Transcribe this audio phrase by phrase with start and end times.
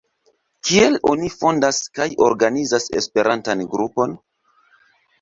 [0.69, 4.21] Kiel oni fondas kaj organizas Esperantan Grupon?